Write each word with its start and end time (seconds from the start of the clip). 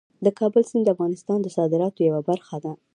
د 0.25 0.27
کابل 0.39 0.63
سیند 0.69 0.83
د 0.85 0.89
افغانستان 0.95 1.37
د 1.41 1.47
صادراتو 1.57 2.05
یوه 2.09 2.21
برخه 2.29 2.57
ده. 2.63 2.71